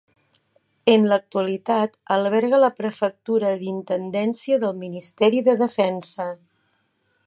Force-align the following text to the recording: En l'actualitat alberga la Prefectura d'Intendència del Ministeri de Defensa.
En 0.93 1.03
l'actualitat 1.11 1.93
alberga 2.17 2.61
la 2.63 2.71
Prefectura 2.79 3.53
d'Intendència 3.63 4.61
del 4.65 4.77
Ministeri 4.85 5.49
de 5.51 5.59
Defensa. 5.65 6.31